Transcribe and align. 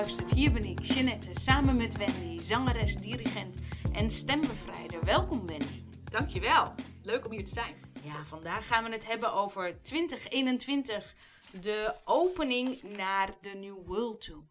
luistert. 0.00 0.30
Hier 0.30 0.52
ben 0.52 0.64
ik, 0.64 0.82
Jeannette, 0.82 1.28
samen 1.32 1.76
met 1.76 1.96
Wendy, 1.96 2.42
zangeres, 2.42 2.96
dirigent 2.96 3.58
en 3.92 4.10
stembevrijder. 4.10 5.04
Welkom 5.04 5.46
Wendy. 5.46 5.82
Dankjewel. 6.10 6.74
Leuk 7.02 7.24
om 7.24 7.32
hier 7.32 7.44
te 7.44 7.50
zijn. 7.50 7.74
Ja, 8.02 8.24
vandaag 8.24 8.66
gaan 8.66 8.84
we 8.84 8.90
het 8.90 9.06
hebben 9.06 9.32
over 9.32 9.82
2021, 9.82 11.14
de 11.60 11.94
opening 12.04 12.82
naar 12.82 13.34
de 13.40 13.50
New 13.50 13.86
World 13.86 14.20
toe. 14.20 14.44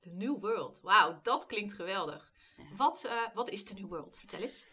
De 0.00 0.10
New 0.10 0.40
World. 0.40 0.80
Wauw, 0.82 1.18
dat 1.22 1.46
klinkt 1.46 1.72
geweldig. 1.72 2.32
Wat, 2.76 3.04
eh, 3.04 3.34
wat 3.34 3.50
is 3.50 3.64
de 3.64 3.74
New 3.74 3.88
World? 3.88 4.16
Vertel 4.18 4.40
eens. 4.40 4.66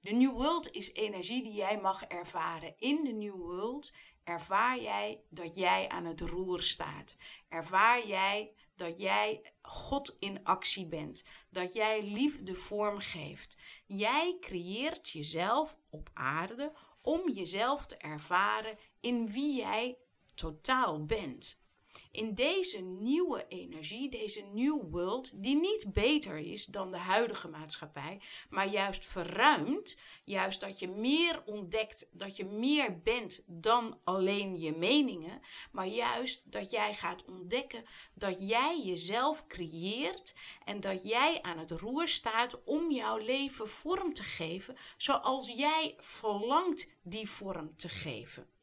De 0.00 0.12
New 0.12 0.32
World 0.32 0.70
is 0.70 0.92
energie 0.92 1.42
die 1.42 1.54
jij 1.54 1.80
mag 1.80 2.04
ervaren. 2.04 2.74
In 2.78 3.04
de 3.04 3.12
New 3.12 3.36
World 3.36 3.92
ervaar 4.24 4.80
jij 4.80 5.20
dat 5.30 5.56
jij 5.56 5.88
aan 5.88 6.04
het 6.04 6.20
roer 6.20 6.62
staat. 6.62 7.16
Ervaar 7.48 8.06
jij 8.06 8.52
dat 8.76 8.98
jij 8.98 9.52
God 9.62 10.14
in 10.18 10.44
actie 10.44 10.86
bent. 10.86 11.24
Dat 11.50 11.72
jij 11.74 12.02
liefde 12.02 12.54
vormgeeft. 12.54 13.56
Jij 13.86 14.36
creëert 14.40 15.10
jezelf 15.10 15.76
op 15.90 16.10
aarde 16.12 16.72
om 17.02 17.30
jezelf 17.30 17.86
te 17.86 17.96
ervaren 17.96 18.78
in 19.00 19.30
wie 19.30 19.56
jij 19.56 19.98
totaal 20.34 21.04
bent 21.04 21.62
in 22.10 22.34
deze 22.34 22.80
nieuwe 22.80 23.44
energie, 23.48 24.10
deze 24.10 24.42
new 24.52 24.80
world, 24.90 25.30
die 25.34 25.56
niet 25.56 25.92
beter 25.92 26.38
is 26.38 26.66
dan 26.66 26.90
de 26.90 26.98
huidige 26.98 27.48
maatschappij, 27.48 28.20
maar 28.50 28.68
juist 28.68 29.06
verruimt, 29.06 29.96
juist 30.24 30.60
dat 30.60 30.78
je 30.78 30.88
meer 30.88 31.42
ontdekt, 31.46 32.08
dat 32.12 32.36
je 32.36 32.44
meer 32.44 33.00
bent 33.02 33.42
dan 33.46 33.98
alleen 34.04 34.58
je 34.58 34.72
meningen, 34.72 35.40
maar 35.72 35.86
juist 35.86 36.42
dat 36.44 36.70
jij 36.70 36.94
gaat 36.94 37.24
ontdekken 37.24 37.84
dat 38.14 38.48
jij 38.48 38.82
jezelf 38.84 39.46
creëert 39.46 40.34
en 40.64 40.80
dat 40.80 41.02
jij 41.02 41.42
aan 41.42 41.58
het 41.58 41.70
roer 41.70 42.08
staat 42.08 42.64
om 42.64 42.90
jouw 42.90 43.16
leven 43.16 43.68
vorm 43.68 44.12
te 44.12 44.22
geven 44.22 44.76
zoals 44.96 45.48
jij 45.48 45.94
verlangt 45.98 46.88
die 47.02 47.30
vorm 47.30 47.76
te 47.76 47.88
geven 47.88 48.53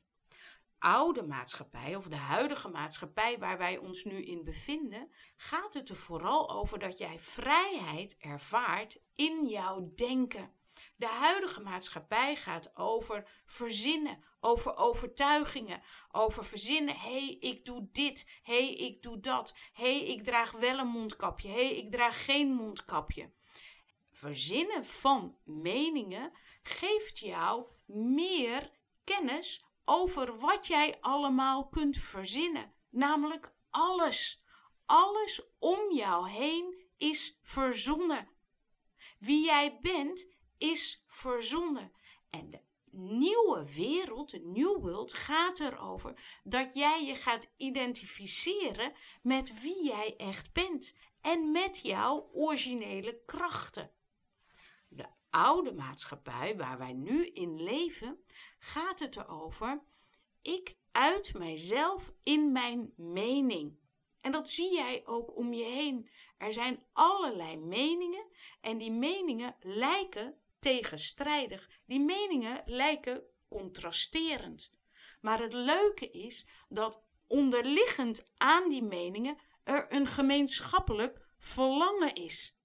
oude 0.81 1.23
maatschappij 1.23 1.95
of 1.95 2.07
de 2.07 2.15
huidige 2.15 2.67
maatschappij 2.67 3.39
waar 3.39 3.57
wij 3.57 3.77
ons 3.77 4.03
nu 4.03 4.23
in 4.23 4.43
bevinden, 4.43 5.11
gaat 5.35 5.73
het 5.73 5.89
er 5.89 5.95
vooral 5.95 6.49
over 6.49 6.79
dat 6.79 6.97
jij 6.97 7.19
vrijheid 7.19 8.17
ervaart 8.19 8.99
in 9.15 9.47
jouw 9.47 9.91
denken. 9.95 10.53
De 10.95 11.07
huidige 11.07 11.61
maatschappij 11.61 12.35
gaat 12.35 12.77
over 12.77 13.41
verzinnen, 13.45 14.23
over 14.39 14.77
overtuigingen, 14.77 15.81
over 16.11 16.45
verzinnen. 16.45 16.95
Hé, 16.95 17.09
hey, 17.09 17.37
ik 17.39 17.65
doe 17.65 17.87
dit. 17.91 18.27
Hé, 18.43 18.65
hey, 18.65 18.75
ik 18.75 19.01
doe 19.01 19.19
dat. 19.19 19.53
Hé, 19.73 19.97
hey, 19.97 20.07
ik 20.07 20.23
draag 20.23 20.51
wel 20.51 20.79
een 20.79 20.87
mondkapje. 20.87 21.47
Hé, 21.47 21.65
hey, 21.65 21.75
ik 21.75 21.91
draag 21.91 22.25
geen 22.25 22.53
mondkapje. 22.53 23.31
Verzinnen 24.11 24.85
van 24.85 25.37
meningen 25.43 26.31
geeft 26.63 27.19
jou 27.19 27.65
meer 27.85 28.71
kennis 29.03 29.63
over 29.85 30.39
wat 30.39 30.67
jij 30.67 30.97
allemaal 31.01 31.67
kunt 31.67 31.97
verzinnen. 31.97 32.73
Namelijk 32.89 33.53
alles. 33.69 34.43
Alles 34.85 35.41
om 35.59 35.93
jou 35.93 36.29
heen 36.29 36.75
is 36.97 37.39
verzonnen. 37.43 38.29
Wie 39.19 39.45
jij 39.45 39.77
bent 39.79 40.27
is 40.57 41.03
verzonnen. 41.07 41.91
En 42.29 42.49
de 42.49 42.61
nieuwe 42.91 43.73
wereld, 43.73 44.29
de 44.29 44.39
New 44.39 44.81
World, 44.81 45.13
gaat 45.13 45.59
erover 45.59 46.39
dat 46.43 46.73
jij 46.73 47.05
je 47.05 47.15
gaat 47.15 47.49
identificeren 47.57 48.93
met 49.21 49.61
wie 49.61 49.83
jij 49.85 50.15
echt 50.17 50.53
bent 50.53 50.95
en 51.21 51.51
met 51.51 51.79
jouw 51.79 52.29
originele 52.33 53.21
krachten. 53.25 53.91
De 54.89 55.07
oude 55.31 55.73
maatschappij 55.73 56.57
waar 56.57 56.77
wij 56.77 56.93
nu 56.93 57.25
in 57.25 57.63
leven, 57.63 58.23
gaat 58.59 58.99
het 58.99 59.15
erover: 59.15 59.83
ik 60.41 60.75
uit 60.91 61.33
mijzelf 61.33 62.11
in 62.23 62.51
mijn 62.51 62.93
mening. 62.95 63.79
En 64.21 64.31
dat 64.31 64.49
zie 64.49 64.73
jij 64.73 65.01
ook 65.05 65.35
om 65.35 65.53
je 65.53 65.63
heen. 65.63 66.09
Er 66.37 66.53
zijn 66.53 66.83
allerlei 66.93 67.57
meningen 67.57 68.25
en 68.61 68.77
die 68.77 68.91
meningen 68.91 69.55
lijken 69.59 70.37
tegenstrijdig. 70.59 71.69
Die 71.85 71.99
meningen 71.99 72.61
lijken 72.65 73.23
contrasterend. 73.49 74.71
Maar 75.21 75.39
het 75.39 75.53
leuke 75.53 76.09
is 76.09 76.45
dat 76.69 77.03
onderliggend 77.27 78.27
aan 78.37 78.69
die 78.69 78.83
meningen 78.83 79.37
er 79.63 79.93
een 79.93 80.07
gemeenschappelijk 80.07 81.27
verlangen 81.37 82.15
is. 82.15 82.55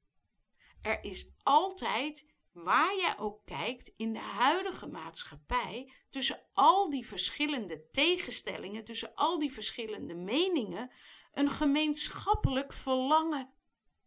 Er 0.83 1.04
is 1.04 1.28
altijd 1.43 2.27
waar 2.64 2.96
jij 2.96 3.18
ook 3.18 3.40
kijkt 3.44 3.92
in 3.96 4.12
de 4.12 4.18
huidige 4.18 4.86
maatschappij, 4.86 5.92
tussen 6.10 6.40
al 6.52 6.90
die 6.90 7.06
verschillende 7.06 7.90
tegenstellingen, 7.90 8.84
tussen 8.84 9.14
al 9.14 9.38
die 9.38 9.52
verschillende 9.52 10.14
meningen, 10.14 10.90
een 11.32 11.50
gemeenschappelijk 11.50 12.72
verlangen. 12.72 13.50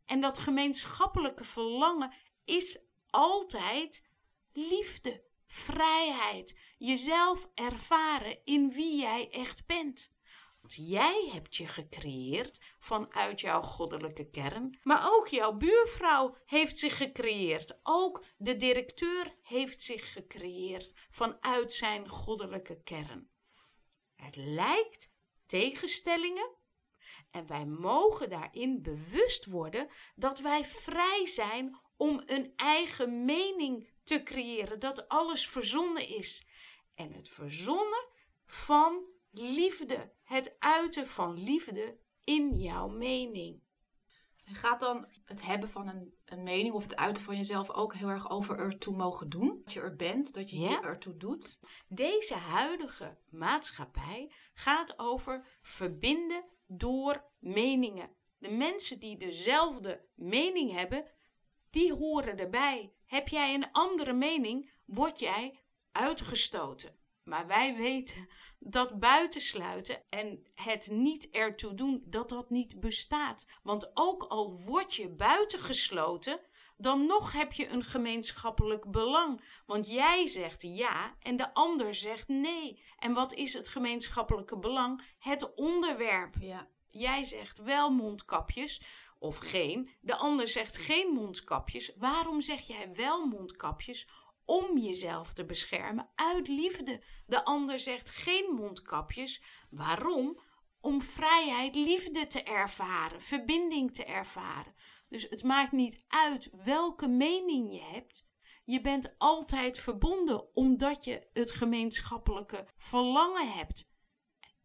En 0.05 0.21
dat 0.21 0.37
gemeenschappelijke 0.37 1.43
verlangen 1.43 2.13
is 2.45 2.79
altijd 3.09 4.07
liefde, 4.53 5.23
vrijheid, 5.47 6.57
jezelf 6.77 7.49
ervaren 7.53 8.39
in 8.43 8.71
wie 8.71 8.99
jij 8.99 9.29
echt 9.31 9.65
bent. 9.65 10.13
Jij 10.75 11.29
hebt 11.31 11.55
je 11.55 11.67
gecreëerd 11.67 12.59
vanuit 12.79 13.41
jouw 13.41 13.61
goddelijke 13.61 14.29
kern, 14.29 14.79
maar 14.83 15.11
ook 15.11 15.27
jouw 15.27 15.53
buurvrouw 15.53 16.35
heeft 16.45 16.77
zich 16.77 16.97
gecreëerd. 16.97 17.79
Ook 17.83 18.25
de 18.37 18.55
directeur 18.55 19.35
heeft 19.41 19.81
zich 19.81 20.11
gecreëerd 20.11 20.93
vanuit 21.09 21.73
zijn 21.73 22.07
goddelijke 22.07 22.81
kern. 22.83 23.29
Het 24.15 24.35
lijkt 24.35 25.11
tegenstellingen 25.45 26.57
en 27.31 27.47
wij 27.47 27.65
mogen 27.65 28.29
daarin 28.29 28.81
bewust 28.81 29.45
worden 29.45 29.89
dat 30.15 30.39
wij 30.39 30.65
vrij 30.65 31.27
zijn 31.27 31.79
om 31.97 32.21
een 32.25 32.53
eigen 32.55 33.25
mening 33.25 33.89
te 34.03 34.23
creëren, 34.23 34.79
dat 34.79 35.07
alles 35.07 35.47
verzonnen 35.47 36.07
is. 36.07 36.47
En 36.95 37.13
het 37.13 37.29
verzonnen 37.29 38.07
van 38.45 39.07
liefde, 39.31 40.13
het 40.29 40.55
uiten 40.59 41.07
van 41.07 41.43
liefde 41.43 41.97
in 42.23 42.59
jouw 42.59 42.87
mening. 42.87 43.61
En 44.45 44.55
gaat 44.55 44.79
dan 44.79 45.07
het 45.25 45.45
hebben 45.45 45.69
van 45.69 45.87
een, 45.87 46.13
een 46.25 46.43
mening 46.43 46.73
of 46.73 46.83
het 46.83 46.95
uiten 46.95 47.23
van 47.23 47.35
jezelf 47.35 47.69
ook 47.69 47.93
heel 47.93 48.07
erg 48.07 48.29
over 48.29 48.59
ertoe 48.59 48.95
mogen 48.95 49.29
doen? 49.29 49.61
Dat 49.63 49.73
je 49.73 49.81
er 49.81 49.95
bent, 49.95 50.33
dat 50.33 50.49
je 50.49 50.59
ja. 50.59 50.69
je 50.69 50.79
ertoe 50.79 51.17
doet? 51.17 51.59
Deze 51.87 52.33
huidige 52.33 53.17
maatschappij 53.29 54.31
gaat 54.53 54.99
over 54.99 55.45
verbinden 55.61 56.45
door 56.67 57.25
meningen. 57.39 58.15
De 58.37 58.49
mensen 58.49 58.99
die 58.99 59.17
dezelfde 59.17 60.05
mening 60.15 60.71
hebben, 60.71 61.05
die 61.69 61.93
horen 61.93 62.37
erbij. 62.37 62.93
Heb 63.05 63.27
jij 63.27 63.53
een 63.53 63.71
andere 63.71 64.13
mening, 64.13 64.71
word 64.85 65.19
jij 65.19 65.59
uitgestoten. 65.91 66.99
Maar 67.29 67.47
wij 67.47 67.75
weten 67.75 68.29
dat 68.59 68.99
buitensluiten 68.99 70.01
en 70.09 70.47
het 70.55 70.89
niet 70.91 71.29
ertoe 71.29 71.73
doen, 71.73 72.03
dat 72.05 72.29
dat 72.29 72.49
niet 72.49 72.79
bestaat. 72.79 73.47
Want 73.63 73.91
ook 73.93 74.23
al 74.23 74.59
word 74.59 74.95
je 74.95 75.09
buitengesloten, 75.09 76.39
dan 76.77 77.05
nog 77.05 77.31
heb 77.31 77.53
je 77.53 77.67
een 77.67 77.83
gemeenschappelijk 77.83 78.91
belang. 78.91 79.41
Want 79.65 79.87
jij 79.87 80.27
zegt 80.27 80.61
ja 80.61 81.15
en 81.19 81.37
de 81.37 81.53
ander 81.53 81.93
zegt 81.93 82.27
nee. 82.27 82.83
En 82.97 83.13
wat 83.13 83.33
is 83.33 83.53
het 83.53 83.69
gemeenschappelijke 83.69 84.59
belang? 84.59 85.03
Het 85.19 85.55
onderwerp. 85.55 86.35
Ja. 86.39 86.67
Jij 86.89 87.23
zegt 87.23 87.57
wel 87.57 87.89
mondkapjes 87.89 88.81
of 89.19 89.37
geen. 89.37 89.89
De 90.01 90.15
ander 90.15 90.47
zegt 90.47 90.77
geen 90.77 91.07
mondkapjes. 91.07 91.93
Waarom 91.97 92.41
zeg 92.41 92.67
jij 92.67 92.89
wel 92.93 93.25
mondkapjes? 93.25 94.07
Om 94.49 94.77
jezelf 94.77 95.33
te 95.33 95.45
beschermen 95.45 96.09
uit 96.15 96.47
liefde. 96.47 97.03
De 97.25 97.45
ander 97.45 97.79
zegt 97.79 98.09
geen 98.09 98.53
mondkapjes. 98.55 99.43
Waarom? 99.69 100.41
Om 100.81 101.01
vrijheid, 101.01 101.75
liefde 101.75 102.27
te 102.27 102.43
ervaren, 102.43 103.21
verbinding 103.21 103.93
te 103.93 104.05
ervaren. 104.05 104.73
Dus 105.09 105.27
het 105.29 105.43
maakt 105.43 105.71
niet 105.71 106.05
uit 106.07 106.49
welke 106.63 107.07
mening 107.07 107.71
je 107.73 107.81
hebt. 107.81 108.27
Je 108.63 108.81
bent 108.81 109.15
altijd 109.17 109.79
verbonden 109.79 110.55
omdat 110.55 111.03
je 111.03 111.27
het 111.33 111.51
gemeenschappelijke 111.51 112.67
verlangen 112.77 113.51
hebt. 113.51 113.89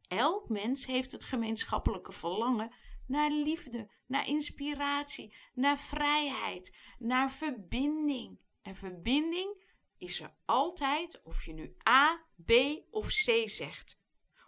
Elk 0.09 0.49
mens 0.49 0.87
heeft 0.87 1.13
het 1.13 1.25
gemeenschappelijke 1.25 2.13
verlangen 2.13 2.75
naar 3.07 3.31
liefde, 3.31 3.91
naar 4.07 4.27
inspiratie, 4.27 5.35
naar 5.55 5.79
vrijheid, 5.79 6.77
naar 6.99 7.31
verbinding. 7.31 8.39
En 8.63 8.75
verbinding 8.75 9.64
is 10.05 10.21
er 10.21 10.35
altijd 10.45 11.23
of 11.23 11.45
je 11.45 11.53
nu 11.53 11.77
A, 11.89 12.25
B 12.45 12.53
of 12.91 13.07
C 13.07 13.43
zegt. 13.49 14.01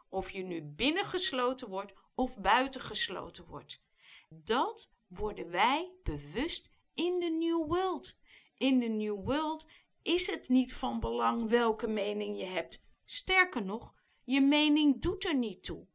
Of 0.08 0.30
je 0.30 0.42
nu 0.42 0.62
binnengesloten 0.62 1.68
wordt 1.68 1.94
of 2.14 2.38
buitengesloten 2.38 3.46
wordt. 3.46 3.82
Dat 4.28 4.90
worden 5.06 5.50
wij 5.50 5.92
bewust 6.02 6.72
in 6.94 7.18
de 7.18 7.30
New 7.30 7.66
World. 7.66 8.18
In 8.56 8.78
de 8.78 8.88
New 8.88 9.24
World 9.24 9.66
is 10.02 10.26
het 10.26 10.48
niet 10.48 10.74
van 10.74 11.00
belang 11.00 11.48
welke 11.48 11.88
mening 11.88 12.38
je 12.38 12.44
hebt. 12.44 12.82
Sterker 13.04 13.64
nog, 13.64 13.94
je 14.24 14.40
mening 14.40 15.02
doet 15.02 15.24
er 15.24 15.36
niet 15.36 15.64
toe. 15.64 15.86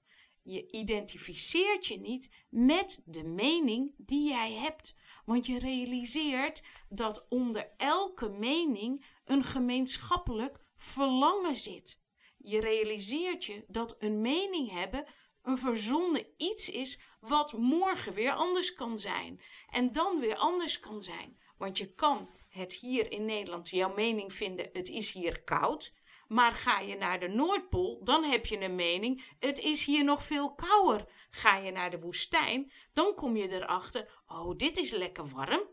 Je 0.43 0.71
identificeert 0.71 1.87
je 1.87 1.99
niet 1.99 2.29
met 2.49 3.01
de 3.05 3.23
mening 3.23 3.93
die 3.97 4.29
jij 4.29 4.53
hebt, 4.53 4.95
want 5.25 5.45
je 5.45 5.59
realiseert 5.59 6.63
dat 6.89 7.25
onder 7.29 7.71
elke 7.77 8.29
mening 8.29 9.05
een 9.31 9.43
gemeenschappelijk 9.43 10.57
verlangen 10.75 11.55
zit. 11.55 11.99
Je 12.37 12.59
realiseert 12.59 13.45
je 13.45 13.65
dat 13.67 13.95
een 13.99 14.21
mening 14.21 14.71
hebben 14.71 15.05
een 15.41 15.57
verzonnen 15.57 16.25
iets 16.37 16.69
is 16.69 16.99
wat 17.19 17.53
morgen 17.53 18.13
weer 18.13 18.31
anders 18.31 18.73
kan 18.73 18.99
zijn 18.99 19.41
en 19.69 19.91
dan 19.91 20.19
weer 20.19 20.35
anders 20.35 20.79
kan 20.79 21.01
zijn. 21.01 21.39
Want 21.57 21.77
je 21.77 21.93
kan 21.93 22.29
het 22.49 22.73
hier 22.73 23.11
in 23.11 23.25
Nederland 23.25 23.69
jouw 23.69 23.93
mening 23.93 24.33
vinden, 24.33 24.69
het 24.73 24.89
is 24.89 25.11
hier 25.11 25.43
koud. 25.43 25.93
Maar 26.27 26.51
ga 26.51 26.79
je 26.79 26.95
naar 26.95 27.19
de 27.19 27.27
Noordpool, 27.27 28.03
dan 28.03 28.23
heb 28.23 28.45
je 28.45 28.59
een 28.59 28.75
mening, 28.75 29.35
het 29.39 29.59
is 29.59 29.85
hier 29.85 30.03
nog 30.03 30.23
veel 30.23 30.55
kouder. 30.55 31.05
Ga 31.29 31.57
je 31.57 31.71
naar 31.71 31.91
de 31.91 31.99
woestijn, 31.99 32.71
dan 32.93 33.15
kom 33.15 33.35
je 33.35 33.49
erachter, 33.49 34.21
oh, 34.25 34.57
dit 34.57 34.77
is 34.77 34.91
lekker 34.91 35.27
warm. 35.27 35.69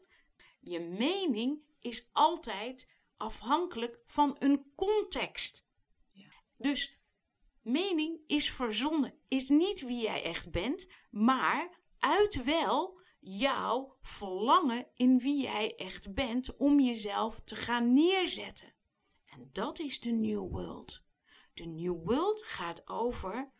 Je 0.60 0.80
mening 0.80 1.62
is 1.80 2.08
altijd 2.12 2.97
afhankelijk 3.18 4.00
van 4.06 4.36
een 4.38 4.72
context. 4.74 5.66
Ja. 6.12 6.28
Dus 6.56 6.98
mening 7.62 8.20
is 8.26 8.52
verzonnen, 8.52 9.14
is 9.28 9.48
niet 9.48 9.80
wie 9.80 10.00
jij 10.00 10.22
echt 10.22 10.50
bent, 10.50 10.88
maar 11.10 11.80
uit 11.98 12.44
wel 12.44 13.00
jouw 13.20 13.96
verlangen 14.00 14.86
in 14.94 15.18
wie 15.18 15.42
jij 15.42 15.74
echt 15.76 16.14
bent 16.14 16.56
om 16.56 16.80
jezelf 16.80 17.40
te 17.40 17.56
gaan 17.56 17.92
neerzetten. 17.92 18.74
En 19.26 19.50
dat 19.52 19.78
is 19.78 20.00
de 20.00 20.10
New 20.10 20.50
World. 20.50 21.02
De 21.54 21.64
New 21.64 22.04
World 22.04 22.42
gaat 22.44 22.88
over: 22.88 23.52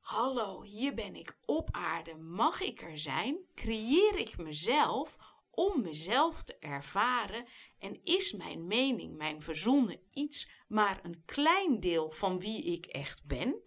hallo, 0.00 0.62
hier 0.62 0.94
ben 0.94 1.14
ik 1.16 1.38
op 1.44 1.68
aarde, 1.72 2.16
mag 2.16 2.60
ik 2.60 2.82
er 2.82 2.98
zijn? 2.98 3.38
Creëer 3.54 4.18
ik 4.18 4.36
mezelf 4.36 5.16
om 5.54 5.82
mezelf 5.82 6.42
te 6.42 6.58
ervaren 6.58 7.46
en 7.78 8.00
is 8.04 8.32
mijn 8.32 8.66
mening, 8.66 9.16
mijn 9.16 9.42
verzonnen 9.42 10.00
iets 10.12 10.50
maar 10.68 11.00
een 11.02 11.22
klein 11.24 11.80
deel 11.80 12.10
van 12.10 12.40
wie 12.40 12.62
ik 12.62 12.86
echt 12.86 13.26
ben? 13.26 13.62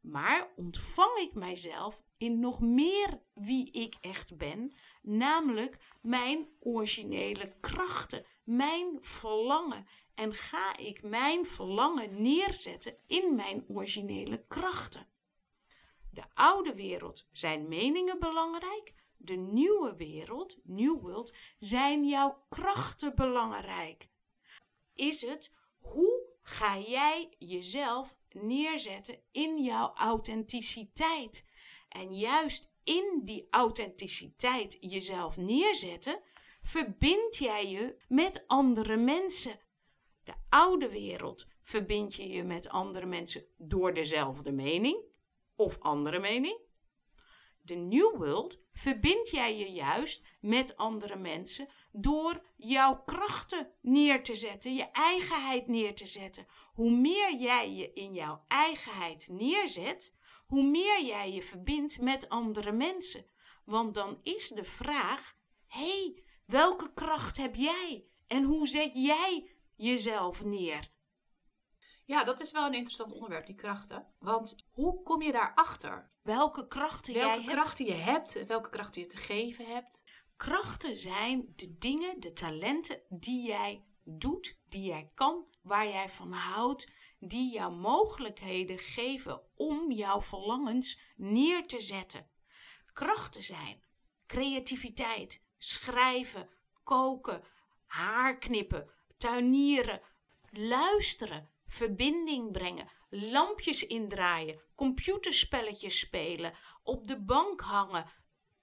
Maar 0.00 0.52
ontvang 0.56 1.18
ik 1.18 1.34
mijzelf 1.34 2.02
in 2.18 2.40
nog 2.40 2.60
meer 2.60 3.22
wie 3.34 3.70
ik 3.70 3.94
echt 4.00 4.36
ben, 4.36 4.74
namelijk 5.02 5.78
mijn 6.02 6.48
originele 6.60 7.56
krachten, 7.60 8.24
mijn 8.44 8.98
verlangen. 9.00 9.86
En 10.14 10.34
ga 10.34 10.76
ik 10.76 11.02
mijn 11.02 11.46
verlangen 11.46 12.22
neerzetten 12.22 12.96
in 13.06 13.34
mijn 13.34 13.64
originele 13.68 14.44
krachten. 14.48 15.08
De 16.10 16.24
oude 16.34 16.74
wereld 16.74 17.26
zijn 17.32 17.68
meningen 17.68 18.18
belangrijk. 18.18 18.94
De 19.20 19.34
nieuwe 19.34 19.96
wereld, 19.96 20.58
New 20.62 21.00
World, 21.00 21.34
zijn 21.58 22.04
jouw 22.04 22.44
krachten 22.48 23.14
belangrijk. 23.14 24.08
Is 24.94 25.22
het 25.22 25.52
hoe 25.78 26.26
ga 26.42 26.78
jij 26.78 27.34
jezelf 27.38 28.16
neerzetten 28.30 29.22
in 29.32 29.62
jouw 29.62 29.92
authenticiteit? 29.94 31.44
En 31.88 32.14
juist 32.14 32.70
in 32.84 33.20
die 33.24 33.46
authenticiteit 33.50 34.76
jezelf 34.80 35.36
neerzetten, 35.36 36.20
verbind 36.62 37.36
jij 37.36 37.68
je 37.68 37.96
met 38.08 38.44
andere 38.46 38.96
mensen. 38.96 39.60
De 40.24 40.34
oude 40.48 40.90
wereld 40.90 41.46
verbind 41.62 42.14
je 42.14 42.28
je 42.28 42.42
met 42.42 42.68
andere 42.68 43.06
mensen 43.06 43.44
door 43.56 43.94
dezelfde 43.94 44.52
mening 44.52 45.04
of 45.56 45.78
andere 45.80 46.18
mening. 46.18 46.67
De 47.68 47.74
New 47.74 48.16
World 48.16 48.58
verbind 48.72 49.30
jij 49.30 49.56
je 49.56 49.70
juist 49.70 50.22
met 50.40 50.76
andere 50.76 51.16
mensen 51.16 51.68
door 51.92 52.42
jouw 52.56 53.02
krachten 53.04 53.72
neer 53.80 54.22
te 54.22 54.34
zetten, 54.34 54.74
je 54.74 54.90
eigenheid 54.90 55.66
neer 55.66 55.94
te 55.94 56.06
zetten. 56.06 56.46
Hoe 56.72 56.90
meer 56.90 57.34
jij 57.34 57.72
je 57.72 57.92
in 57.92 58.12
jouw 58.12 58.42
eigenheid 58.46 59.28
neerzet, 59.30 60.14
hoe 60.46 60.62
meer 60.62 61.02
jij 61.02 61.32
je 61.32 61.42
verbindt 61.42 62.00
met 62.00 62.28
andere 62.28 62.72
mensen. 62.72 63.26
Want 63.64 63.94
dan 63.94 64.20
is 64.22 64.48
de 64.48 64.64
vraag: 64.64 65.34
hé, 65.66 65.80
hey, 65.80 66.22
welke 66.46 66.92
kracht 66.94 67.36
heb 67.36 67.54
jij? 67.54 68.04
En 68.26 68.42
hoe 68.42 68.66
zet 68.66 68.90
jij 68.94 69.50
jezelf 69.76 70.44
neer? 70.44 70.90
Ja, 72.08 72.24
dat 72.24 72.40
is 72.40 72.52
wel 72.52 72.66
een 72.66 72.74
interessant 72.74 73.12
onderwerp, 73.12 73.46
die 73.46 73.54
krachten. 73.54 74.06
Want 74.18 74.64
hoe 74.70 75.02
kom 75.02 75.22
je 75.22 75.32
daarachter? 75.32 76.10
Welke 76.22 76.66
krachten 76.66 77.14
welke 77.14 77.42
jij 77.42 77.52
krachten 77.54 77.84
je 77.84 77.94
hebt, 77.94 78.46
welke 78.46 78.70
krachten 78.70 79.00
je 79.00 79.06
te 79.06 79.16
geven 79.16 79.66
hebt. 79.66 80.02
Krachten 80.36 80.96
zijn 80.96 81.52
de 81.56 81.78
dingen, 81.78 82.20
de 82.20 82.32
talenten 82.32 83.00
die 83.08 83.46
jij 83.46 83.84
doet, 84.04 84.58
die 84.66 84.84
jij 84.84 85.10
kan, 85.14 85.46
waar 85.62 85.88
jij 85.88 86.08
van 86.08 86.32
houdt, 86.32 86.88
die 87.18 87.52
jou 87.52 87.72
mogelijkheden 87.72 88.78
geven 88.78 89.42
om 89.54 89.92
jouw 89.92 90.20
verlangens 90.20 91.00
neer 91.16 91.66
te 91.66 91.80
zetten. 91.80 92.30
Krachten 92.92 93.42
zijn 93.42 93.82
creativiteit, 94.26 95.42
schrijven, 95.58 96.48
koken, 96.82 97.42
haarknippen, 97.86 98.90
tuinieren, 99.16 100.00
luisteren, 100.50 101.56
verbinding 101.68 102.52
brengen, 102.52 102.90
lampjes 103.10 103.86
indraaien, 103.86 104.60
computerspelletjes 104.74 105.98
spelen, 105.98 106.54
op 106.82 107.06
de 107.06 107.20
bank 107.20 107.60
hangen, 107.60 108.10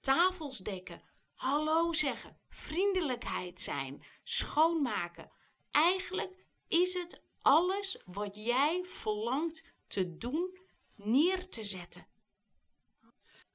tafels 0.00 0.58
dekken, 0.58 1.02
hallo 1.34 1.92
zeggen, 1.92 2.38
vriendelijkheid 2.48 3.60
zijn, 3.60 4.04
schoonmaken. 4.22 5.30
Eigenlijk 5.70 6.46
is 6.68 6.94
het 6.94 7.22
alles 7.40 8.02
wat 8.04 8.36
jij 8.36 8.84
verlangt 8.84 9.62
te 9.86 10.16
doen 10.16 10.58
neer 10.94 11.48
te 11.48 11.64
zetten. 11.64 12.06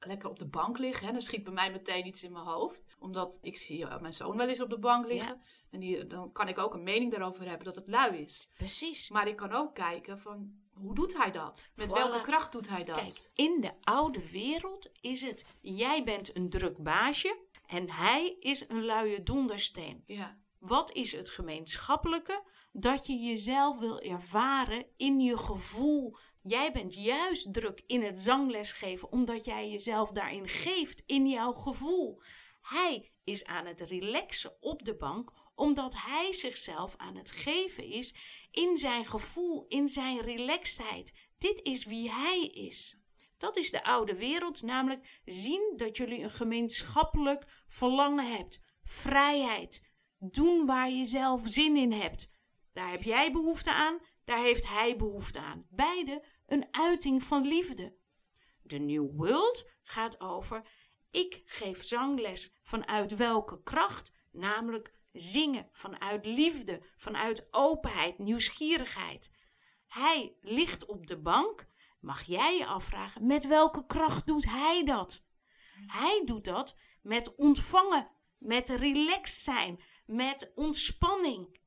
Lekker 0.06 0.28
op 0.28 0.38
de 0.38 0.46
bank 0.46 0.78
liggen, 0.78 1.06
hè? 1.06 1.12
dan 1.12 1.22
schiet 1.22 1.44
bij 1.44 1.52
mij 1.52 1.70
meteen 1.70 2.06
iets 2.06 2.24
in 2.24 2.32
mijn 2.32 2.44
hoofd. 2.44 2.86
Omdat 2.98 3.38
ik 3.42 3.56
zie 3.56 3.86
mijn 4.00 4.12
zoon 4.12 4.36
wel 4.36 4.48
eens 4.48 4.60
op 4.60 4.70
de 4.70 4.78
bank 4.78 5.06
liggen. 5.06 5.40
En 5.70 5.80
die, 5.80 6.06
dan 6.06 6.32
kan 6.32 6.48
ik 6.48 6.58
ook 6.58 6.74
een 6.74 6.82
mening 6.82 7.10
daarover 7.10 7.48
hebben 7.48 7.64
dat 7.64 7.74
het 7.74 7.88
lui 7.88 8.16
is. 8.16 8.48
Precies. 8.56 9.10
Maar 9.10 9.28
ik 9.28 9.36
kan 9.36 9.52
ook 9.52 9.74
kijken 9.74 10.18
van 10.18 10.60
hoe 10.72 10.94
doet 10.94 11.16
hij 11.16 11.30
dat? 11.30 11.68
Met 11.74 11.92
welke 11.92 12.20
kracht 12.20 12.52
doet 12.52 12.68
hij 12.68 12.84
dat? 12.84 12.96
Kijk, 12.96 13.30
in 13.34 13.60
de 13.60 13.72
oude 13.80 14.30
wereld 14.30 14.90
is 15.00 15.22
het 15.22 15.44
jij 15.60 16.04
bent 16.04 16.36
een 16.36 16.50
druk 16.50 16.82
baasje 16.82 17.38
en 17.66 17.90
hij 17.90 18.36
is 18.40 18.64
een 18.68 18.84
luie 18.84 19.22
dondersteen. 19.22 20.02
Ja. 20.06 20.36
Wat 20.58 20.92
is 20.92 21.12
het 21.12 21.30
gemeenschappelijke? 21.30 22.42
Dat 22.72 23.06
je 23.06 23.16
jezelf 23.16 23.78
wil 23.78 24.00
ervaren 24.00 24.86
in 24.96 25.20
je 25.20 25.36
gevoel. 25.36 26.16
Jij 26.42 26.72
bent 26.72 26.94
juist 26.94 27.52
druk 27.54 27.82
in 27.86 28.02
het 28.02 28.18
zanglesgeven 28.18 29.12
omdat 29.12 29.44
jij 29.44 29.70
jezelf 29.70 30.10
daarin 30.10 30.48
geeft 30.48 31.02
in 31.06 31.28
jouw 31.28 31.52
gevoel. 31.52 32.22
Hij 32.60 33.10
is 33.24 33.44
aan 33.44 33.66
het 33.66 33.80
relaxen 33.80 34.56
op 34.60 34.84
de 34.84 34.96
bank 34.96 35.32
omdat 35.54 35.94
hij 35.96 36.32
zichzelf 36.32 36.96
aan 36.96 37.16
het 37.16 37.30
geven 37.30 37.84
is 37.84 38.14
in 38.50 38.76
zijn 38.76 39.06
gevoel, 39.06 39.64
in 39.68 39.88
zijn 39.88 40.20
relaxedheid. 40.20 41.12
Dit 41.38 41.60
is 41.62 41.84
wie 41.84 42.10
hij 42.10 42.46
is. 42.46 42.96
Dat 43.38 43.56
is 43.56 43.70
de 43.70 43.84
oude 43.84 44.16
wereld, 44.16 44.62
namelijk 44.62 45.20
zien 45.24 45.72
dat 45.76 45.96
jullie 45.96 46.22
een 46.22 46.30
gemeenschappelijk 46.30 47.64
verlangen 47.66 48.36
hebt. 48.36 48.60
Vrijheid. 48.82 49.82
Doen 50.18 50.66
waar 50.66 50.90
je 50.90 51.04
zelf 51.04 51.40
zin 51.44 51.76
in 51.76 51.92
hebt. 51.92 52.28
Daar 52.72 52.90
heb 52.90 53.02
jij 53.02 53.32
behoefte 53.32 53.72
aan, 53.72 53.98
daar 54.24 54.42
heeft 54.42 54.68
hij 54.68 54.96
behoefte 54.96 55.38
aan. 55.38 55.66
Beide 55.70 56.24
een 56.52 56.66
uiting 56.70 57.22
van 57.22 57.46
liefde. 57.46 57.96
De 58.62 58.78
New 58.78 59.10
World 59.16 59.68
gaat 59.82 60.20
over: 60.20 60.62
ik 61.10 61.42
geef 61.44 61.84
zangles 61.84 62.54
vanuit 62.62 63.16
welke 63.16 63.62
kracht? 63.62 64.12
Namelijk 64.30 64.94
zingen 65.12 65.68
vanuit 65.72 66.26
liefde, 66.26 66.82
vanuit 66.96 67.46
openheid, 67.50 68.18
nieuwsgierigheid. 68.18 69.30
Hij 69.86 70.36
ligt 70.40 70.86
op 70.86 71.06
de 71.06 71.20
bank. 71.20 71.70
Mag 72.00 72.22
jij 72.22 72.56
je 72.56 72.66
afvragen, 72.66 73.26
met 73.26 73.46
welke 73.46 73.86
kracht 73.86 74.26
doet 74.26 74.44
hij 74.44 74.84
dat? 74.84 75.24
Hij 75.86 76.22
doet 76.24 76.44
dat 76.44 76.76
met 77.02 77.34
ontvangen, 77.34 78.10
met 78.38 78.68
relaxed 78.68 79.42
zijn, 79.42 79.82
met 80.06 80.52
ontspanning. 80.54 81.60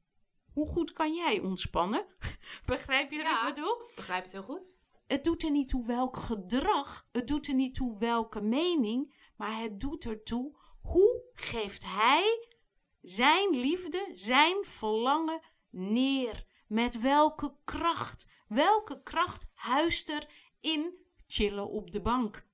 Hoe 0.53 0.67
goed 0.67 0.91
kan 0.91 1.13
jij 1.13 1.39
ontspannen? 1.39 2.05
Begrijp 2.65 3.11
je 3.11 3.23
wat 3.23 3.47
ik 3.47 3.53
bedoel? 3.53 3.91
Begrijp 3.95 4.23
het 4.23 4.31
heel 4.31 4.43
goed. 4.43 4.74
Het 5.07 5.23
doet 5.23 5.43
er 5.43 5.51
niet 5.51 5.69
toe 5.69 5.85
welk 5.85 6.17
gedrag, 6.17 7.07
het 7.11 7.27
doet 7.27 7.47
er 7.47 7.53
niet 7.53 7.75
toe 7.75 7.97
welke 7.97 8.41
mening, 8.41 9.29
maar 9.37 9.59
het 9.59 9.79
doet 9.79 10.05
ertoe 10.05 10.57
hoe 10.81 11.23
geeft 11.33 11.83
hij 11.85 12.47
zijn 13.01 13.49
liefde, 13.49 14.11
zijn 14.13 14.65
verlangen 14.65 15.39
neer. 15.69 16.45
Met 16.67 16.99
welke 16.99 17.55
kracht? 17.63 18.27
Welke 18.47 19.03
kracht 19.03 19.45
huist 19.53 20.09
er 20.09 20.29
in 20.59 20.93
chillen 21.27 21.69
op 21.69 21.91
de 21.91 22.01
bank? 22.01 22.44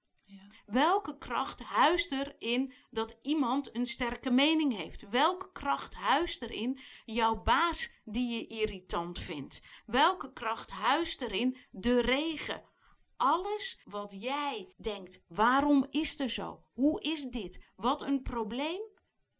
Welke 0.71 1.17
kracht 1.17 1.61
huist 1.61 2.11
er 2.11 2.35
in 2.37 2.73
dat 2.89 3.17
iemand 3.21 3.75
een 3.75 3.85
sterke 3.85 4.29
mening 4.29 4.75
heeft? 4.75 5.09
Welke 5.09 5.51
kracht 5.51 5.93
huist 5.93 6.41
erin 6.41 6.79
jouw 7.05 7.41
baas 7.41 7.89
die 8.03 8.33
je 8.33 8.47
irritant 8.47 9.19
vindt? 9.19 9.61
Welke 9.85 10.33
kracht 10.33 10.71
huist 10.71 11.21
erin 11.21 11.57
de 11.71 12.01
regen? 12.01 12.63
Alles 13.17 13.81
wat 13.83 14.15
jij 14.19 14.73
denkt, 14.77 15.23
waarom 15.27 15.87
is 15.89 16.19
er 16.19 16.29
zo? 16.29 16.63
Hoe 16.73 17.01
is 17.01 17.23
dit? 17.23 17.65
Wat 17.75 18.01
een 18.01 18.21
probleem? 18.21 18.81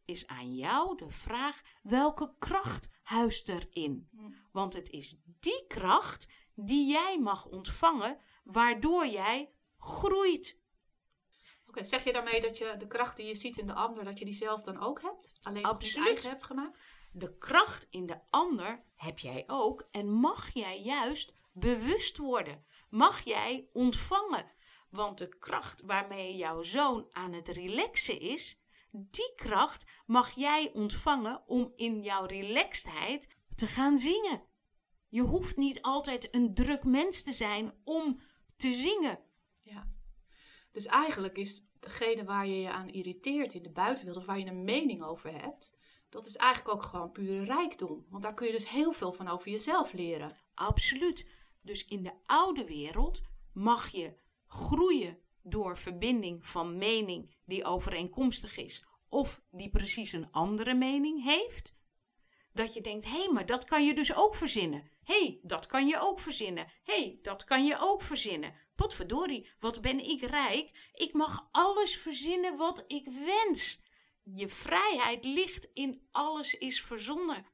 Is 0.05 0.27
aan 0.27 0.55
jou 0.55 0.97
de 0.97 1.09
vraag 1.09 1.61
welke 1.83 2.35
kracht 2.39 2.89
huist 3.01 3.49
erin? 3.49 4.09
Want 4.51 4.73
het 4.73 4.89
is 4.89 5.15
die 5.39 5.65
kracht 5.67 6.27
die 6.55 6.87
jij 6.87 7.19
mag 7.19 7.45
ontvangen, 7.45 8.17
waardoor 8.43 9.05
jij 9.05 9.53
groeit. 9.77 10.59
Oké, 11.71 11.83
zeg 11.83 12.03
je 12.03 12.11
daarmee 12.11 12.41
dat 12.41 12.57
je 12.57 12.75
de 12.77 12.87
kracht 12.87 13.17
die 13.17 13.25
je 13.25 13.35
ziet 13.35 13.57
in 13.57 13.67
de 13.67 13.73
ander, 13.73 14.03
dat 14.03 14.19
je 14.19 14.25
die 14.25 14.33
zelf 14.33 14.61
dan 14.63 14.79
ook 14.79 15.01
hebt? 15.01 15.33
Alleen 15.41 15.61
nog 15.61 15.71
niet 15.71 15.81
Absoluut. 15.81 16.07
eigen 16.07 16.29
hebt 16.29 16.43
gemaakt? 16.43 16.83
De 17.11 17.37
kracht 17.37 17.87
in 17.89 18.05
de 18.05 18.19
ander 18.29 18.83
heb 18.95 19.19
jij 19.19 19.43
ook 19.47 19.87
en 19.91 20.11
mag 20.11 20.53
jij 20.53 20.81
juist 20.81 21.33
bewust 21.53 22.17
worden. 22.17 22.65
Mag 22.89 23.19
jij 23.19 23.69
ontvangen. 23.73 24.51
Want 24.89 25.17
de 25.17 25.37
kracht 25.37 25.81
waarmee 25.81 26.35
jouw 26.35 26.61
zoon 26.61 27.07
aan 27.11 27.33
het 27.33 27.47
relaxen 27.47 28.19
is, 28.19 28.61
die 28.91 29.33
kracht 29.35 29.91
mag 30.05 30.35
jij 30.35 30.71
ontvangen 30.73 31.43
om 31.47 31.73
in 31.75 32.01
jouw 32.03 32.25
relaxedheid 32.25 33.35
te 33.55 33.67
gaan 33.67 33.97
zingen. 33.97 34.43
Je 35.09 35.21
hoeft 35.21 35.57
niet 35.57 35.81
altijd 35.81 36.35
een 36.35 36.53
druk 36.53 36.83
mens 36.83 37.23
te 37.23 37.31
zijn 37.31 37.73
om 37.83 38.21
te 38.55 38.73
zingen. 38.73 39.19
Ja. 39.63 39.87
Dus 40.71 40.85
eigenlijk 40.85 41.37
is 41.37 41.65
degene 41.79 42.23
waar 42.23 42.47
je 42.47 42.61
je 42.61 42.71
aan 42.71 42.89
irriteert 42.89 43.53
in 43.53 43.63
de 43.63 43.71
buitenwereld, 43.71 44.21
of 44.21 44.25
waar 44.25 44.39
je 44.39 44.45
een 44.45 44.63
mening 44.63 45.03
over 45.03 45.41
hebt, 45.41 45.77
dat 46.09 46.25
is 46.25 46.35
eigenlijk 46.35 46.75
ook 46.75 46.83
gewoon 46.83 47.11
pure 47.11 47.43
rijkdom. 47.43 48.05
Want 48.09 48.23
daar 48.23 48.33
kun 48.33 48.45
je 48.45 48.51
dus 48.51 48.69
heel 48.69 48.91
veel 48.91 49.13
van 49.13 49.27
over 49.27 49.51
jezelf 49.51 49.93
leren. 49.93 50.37
Absoluut. 50.53 51.27
Dus 51.61 51.85
in 51.85 52.03
de 52.03 52.13
oude 52.25 52.65
wereld 52.65 53.21
mag 53.53 53.89
je 53.89 54.13
groeien 54.47 55.19
door 55.43 55.77
verbinding 55.77 56.45
van 56.47 56.77
mening 56.77 57.35
die 57.45 57.65
overeenkomstig 57.65 58.57
is 58.57 58.85
of 59.07 59.41
die 59.51 59.69
precies 59.69 60.11
een 60.11 60.31
andere 60.31 60.73
mening 60.73 61.23
heeft. 61.23 61.75
Dat 62.53 62.73
je 62.73 62.81
denkt, 62.81 63.05
hé, 63.05 63.11
hey, 63.23 63.29
maar 63.33 63.45
dat 63.45 63.65
kan 63.65 63.85
je 63.85 63.93
dus 63.93 64.15
ook 64.15 64.35
verzinnen. 64.35 64.89
Hé, 65.03 65.19
hey, 65.19 65.39
dat 65.43 65.65
kan 65.65 65.87
je 65.87 65.99
ook 65.99 66.19
verzinnen. 66.19 66.67
Hé, 66.83 67.03
hey, 67.03 67.19
dat 67.21 67.43
kan 67.43 67.65
je 67.65 67.77
ook 67.79 68.01
verzinnen. 68.01 68.53
Potverdorie, 68.81 69.49
wat 69.59 69.81
ben 69.81 69.99
ik 70.09 70.21
rijk. 70.21 70.89
Ik 70.93 71.13
mag 71.13 71.47
alles 71.51 71.97
verzinnen 71.97 72.57
wat 72.57 72.83
ik 72.87 73.09
wens. 73.09 73.81
Je 74.23 74.47
vrijheid 74.47 75.25
ligt 75.25 75.69
in 75.73 76.07
alles 76.11 76.53
is 76.53 76.81
verzonnen. 76.81 77.45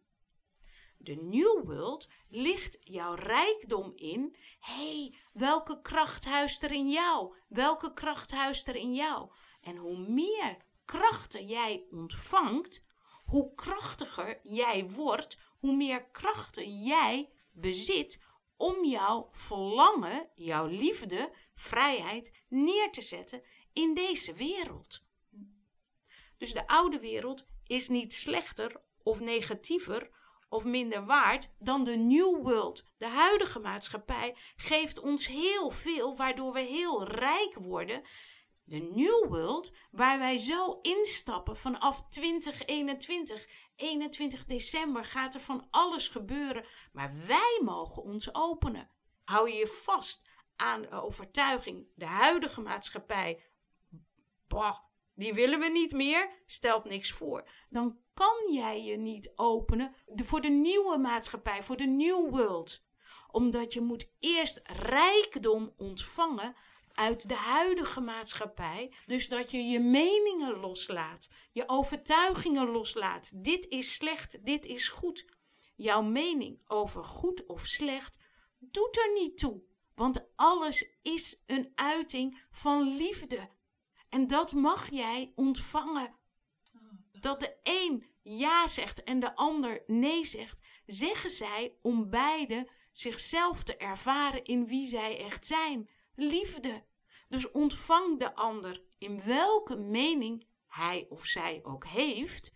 De 0.98 1.15
New 1.15 1.65
World 1.65 2.07
ligt 2.29 2.77
jouw 2.81 3.13
rijkdom 3.13 3.91
in. 3.96 4.36
Hey, 4.60 5.15
welke 5.34 5.81
kracht 5.81 6.25
huist 6.25 6.63
er 6.63 6.72
in 6.72 6.89
jou? 6.89 7.36
Welke 7.48 7.93
kracht 7.93 8.31
huist 8.31 8.67
er 8.67 8.75
in 8.75 8.93
jou? 8.93 9.31
En 9.62 9.77
hoe 9.77 9.98
meer 9.98 10.57
krachten 10.86 11.48
jij 11.48 11.86
ontvangt, 11.91 12.81
hoe 13.25 13.53
krachtiger 13.55 14.39
jij 14.43 14.89
wordt, 14.89 15.38
hoe 15.60 15.75
meer 15.75 16.05
krachten 16.12 16.84
jij 16.84 17.29
bezit 17.51 18.19
om 18.57 18.85
jouw 18.85 19.27
verlangen, 19.31 20.29
jouw 20.35 20.67
liefde, 20.67 21.33
vrijheid 21.53 22.31
neer 22.47 22.91
te 22.91 23.01
zetten 23.01 23.43
in 23.73 23.93
deze 23.93 24.33
wereld. 24.33 25.05
Dus 26.37 26.53
de 26.53 26.67
oude 26.67 26.99
wereld 26.99 27.45
is 27.67 27.87
niet 27.87 28.13
slechter 28.13 28.81
of 29.03 29.19
negatiever 29.19 30.09
of 30.49 30.63
minder 30.63 31.05
waard 31.05 31.49
dan 31.59 31.83
de 31.83 31.95
New 31.95 32.43
World. 32.43 32.83
De 32.97 33.07
huidige 33.07 33.59
maatschappij 33.59 34.35
geeft 34.55 34.99
ons 34.99 35.27
heel 35.27 35.69
veel, 35.69 36.15
waardoor 36.15 36.53
we 36.53 36.59
heel 36.59 37.03
rijk 37.03 37.55
worden. 37.55 38.01
De 38.69 38.79
New 38.79 39.29
World, 39.29 39.71
waar 39.91 40.19
wij 40.19 40.38
zo 40.38 40.79
instappen 40.81 41.57
vanaf 41.57 42.07
2021, 42.09 43.47
21 43.75 44.45
december 44.45 45.05
gaat 45.05 45.33
er 45.33 45.39
van 45.39 45.67
alles 45.69 46.07
gebeuren, 46.07 46.65
maar 46.91 47.13
wij 47.27 47.62
mogen 47.63 48.03
ons 48.03 48.33
openen. 48.33 48.89
Hou 49.24 49.51
je 49.51 49.67
vast 49.67 50.27
aan 50.55 50.81
de 50.81 50.91
overtuiging, 50.91 51.88
de 51.95 52.05
huidige 52.05 52.62
maatschappij, 52.62 53.43
bah, 54.47 54.77
die 55.15 55.33
willen 55.33 55.59
we 55.59 55.69
niet 55.69 55.91
meer, 55.91 56.29
stelt 56.45 56.86
niks 56.86 57.12
voor. 57.12 57.50
Dan 57.69 57.97
kan 58.13 58.53
jij 58.53 58.83
je 58.83 58.97
niet 58.97 59.31
openen 59.36 59.95
voor 60.05 60.41
de 60.41 60.50
nieuwe 60.50 60.97
maatschappij, 60.97 61.63
voor 61.63 61.77
de 61.77 61.88
New 61.88 62.29
World. 62.29 62.86
Omdat 63.31 63.74
je 63.74 63.81
moet 63.81 64.12
eerst 64.19 64.59
rijkdom 64.63 65.74
ontvangen 65.77 66.55
uit 66.98 67.27
de 67.30 67.36
huidige 67.36 68.01
maatschappij. 68.01 68.94
Dus 69.06 69.30
dat 69.30 69.51
je 69.51 69.58
je 69.58 69.80
meningen 69.80 70.60
loslaat, 70.60 71.30
je 71.51 71.63
overtuigingen 71.70 72.68
loslaat. 72.68 73.32
Dit 73.44 73.68
is 73.68 73.94
slecht, 73.94 74.46
dit 74.46 74.66
is 74.66 74.88
goed. 74.88 75.25
Jouw 75.75 76.01
mening 76.01 76.62
over 76.68 77.04
goed 77.04 77.46
of 77.46 77.66
slecht 77.66 78.20
doet 78.60 78.98
er 78.98 79.13
niet 79.13 79.38
toe. 79.38 79.63
Want 79.96 80.25
alles 80.36 80.89
is 81.01 81.44
een 81.46 81.72
uiting 81.75 82.42
van 82.51 82.96
liefde. 82.96 83.50
En 84.10 84.27
dat 84.27 84.54
mag 84.54 84.89
jij 84.89 85.32
ontvangen. 85.36 86.16
Dat 87.12 87.39
de 87.39 87.58
een 87.63 88.06
ja 88.24 88.68
zegt 88.68 89.04
en 89.04 89.20
de 89.20 89.36
ander 89.36 89.84
nee 89.88 90.25
zegt, 90.25 90.62
zeggen 90.86 91.30
zij 91.30 91.77
om 91.82 92.10
beide 92.10 92.70
zichzelf 92.92 93.63
te 93.63 93.77
ervaren 93.77 94.44
in 94.44 94.68
wie 94.68 94.88
zij 94.88 95.18
echt 95.20 95.46
zijn. 95.48 95.89
Liefde. 96.19 96.83
Dus 97.29 97.51
ontvang 97.51 98.19
de 98.19 98.36
ander 98.36 98.83
in 98.97 99.24
welke 99.24 99.75
mening 99.75 100.45
hij 100.67 101.05
of 101.09 101.25
zij 101.25 101.59
ook 101.63 101.86
heeft. 101.86 102.53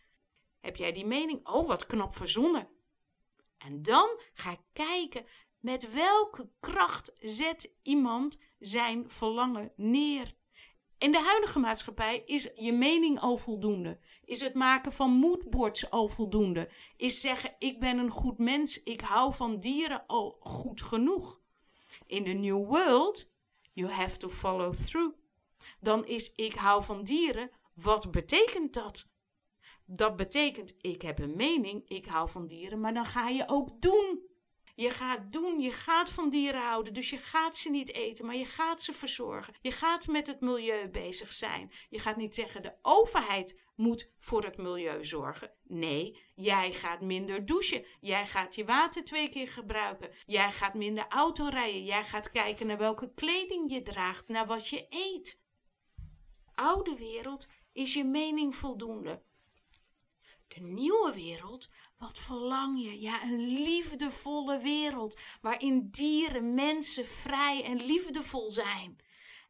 Heb 0.60 0.76
jij 0.76 0.92
die 0.92 1.06
mening? 1.06 1.48
Oh, 1.48 1.68
wat 1.68 1.86
knap 1.86 2.14
verzonnen. 2.14 2.70
En 3.58 3.82
dan 3.82 4.20
ga 4.34 4.58
kijken 4.74 5.26
met 5.60 5.94
welke 5.94 6.50
kracht 6.60 7.12
zet 7.20 7.72
iemand 7.84 8.38
zijn 8.60 9.10
verlangen 9.10 9.74
neer. 9.76 10.36
In 10.98 11.12
de 11.12 11.22
huidige 11.22 11.60
maatschappij 11.60 12.24
is 12.26 12.50
je 12.56 12.74
mening 12.74 13.20
al 13.20 13.38
voldoende. 13.38 14.00
Is 14.26 14.42
het 14.42 14.54
maken 14.54 14.92
van 14.92 15.12
moodboards 15.12 15.90
al 15.90 16.08
voldoende. 16.08 16.70
Is 16.98 17.22
zeggen 17.22 17.56
ik 17.60 17.80
ben 17.80 17.98
een 17.98 18.12
goed 18.12 18.38
mens, 18.38 18.84
ik 18.84 19.02
hou 19.02 19.34
van 19.34 19.60
dieren 19.60 20.06
al 20.08 20.38
goed 20.40 20.82
genoeg. 20.82 21.42
In 22.06 22.24
de 22.24 22.32
New 22.32 22.66
World, 22.68 23.31
you 23.74 23.92
have 23.92 24.18
to 24.18 24.30
follow 24.30 24.74
through. 24.74 25.16
Dan 25.80 26.06
is 26.06 26.34
ik 26.36 26.54
hou 26.54 26.84
van 26.84 27.04
dieren, 27.04 27.50
wat 27.74 28.12
betekent 28.12 28.74
dat? 28.74 29.10
Dat 29.86 30.16
betekent 30.16 30.74
ik 30.82 31.02
heb 31.02 31.20
een 31.20 31.36
mening, 31.36 31.90
ik 31.90 32.06
hou 32.06 32.30
van 32.30 32.48
dieren, 32.48 32.80
maar 32.80 32.94
dan 32.94 33.06
ga 33.06 33.30
je 33.30 33.44
ook 33.48 33.82
doen. 33.82 34.30
Je 34.76 34.90
gaat 34.90 35.32
doen, 35.32 35.60
je 35.60 35.72
gaat 35.72 36.10
van 36.10 36.30
dieren 36.30 36.62
houden, 36.62 36.94
dus 36.94 37.10
je 37.10 37.18
gaat 37.18 37.58
ze 37.58 37.70
niet 37.70 37.94
eten, 37.94 38.26
maar 38.26 38.36
je 38.36 38.46
gaat 38.46 38.82
ze 38.82 38.94
verzorgen. 38.94 39.54
Je 39.62 39.72
gaat 39.72 40.08
met 40.08 40.28
het 40.28 40.42
milieu 40.42 40.90
bezig 40.90 41.34
zijn. 41.34 41.72
Je 41.90 42.00
gaat 42.00 42.18
niet 42.18 42.36
zeggen 42.36 42.62
de 42.62 42.76
overheid 42.82 43.61
moet 43.76 44.12
voor 44.20 44.44
het 44.44 44.58
milieu 44.58 45.06
zorgen. 45.06 45.54
Nee, 45.64 46.20
jij 46.36 46.72
gaat 46.72 47.02
minder 47.02 47.46
douchen. 47.46 47.86
Jij 48.00 48.28
gaat 48.28 48.56
je 48.56 48.66
water 48.66 49.04
twee 49.04 49.30
keer 49.30 49.48
gebruiken. 49.48 50.12
Jij 50.26 50.52
gaat 50.52 50.74
minder 50.74 51.06
auto 51.08 51.48
rijden. 51.48 51.84
Jij 51.84 52.04
gaat 52.04 52.32
kijken 52.32 52.68
naar 52.68 52.78
welke 52.78 53.14
kleding 53.14 53.72
je 53.72 53.82
draagt, 53.82 54.28
naar 54.28 54.46
wat 54.46 54.68
je 54.68 54.86
eet. 54.90 55.40
Oude 56.56 56.96
wereld 56.96 57.48
is 57.74 57.94
je 57.94 58.04
mening 58.04 58.56
voldoende. 58.56 59.24
De 60.48 60.62
nieuwe 60.62 61.14
wereld, 61.14 61.70
wat 61.98 62.18
verlang 62.18 62.84
je? 62.84 63.00
Ja, 63.00 63.24
een 63.24 63.48
liefdevolle 63.48 64.60
wereld 64.60 65.20
waarin 65.42 65.88
dieren, 65.92 66.54
mensen 66.54 67.06
vrij 67.06 67.64
en 67.64 67.86
liefdevol 67.86 68.50
zijn. 68.50 68.98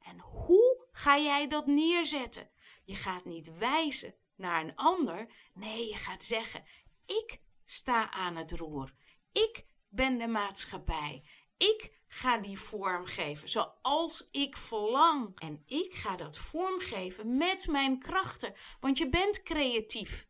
En 0.01 0.20
hoe 0.20 0.88
ga 0.92 1.18
jij 1.18 1.48
dat 1.48 1.66
neerzetten? 1.66 2.50
Je 2.92 2.98
gaat 2.98 3.26
niet 3.26 3.58
wijzen 3.58 4.16
naar 4.36 4.64
een 4.64 4.76
ander. 4.76 5.28
Nee, 5.54 5.88
je 5.88 5.96
gaat 5.96 6.24
zeggen: 6.24 6.64
Ik 7.06 7.42
sta 7.66 8.12
aan 8.12 8.36
het 8.36 8.52
roer. 8.52 8.94
Ik 9.32 9.66
ben 9.90 10.18
de 10.18 10.28
maatschappij. 10.28 11.24
Ik 11.58 11.92
ga 12.08 12.38
die 12.38 12.60
vormgeven 12.60 13.50
zoals 13.50 14.28
ik 14.32 14.58
verlang. 14.58 15.40
En 15.40 15.64
ik 15.66 15.94
ga 15.94 16.16
dat 16.16 16.38
vormgeven 16.38 17.38
met 17.38 17.68
mijn 17.68 18.00
krachten, 18.00 18.54
want 18.80 18.98
je 18.98 19.10
bent 19.10 19.44
creatief. 19.44 20.28